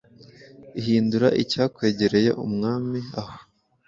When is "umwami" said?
2.45-2.99